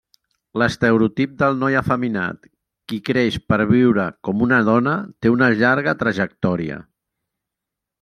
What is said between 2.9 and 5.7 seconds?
qui creix per viure com una dona té una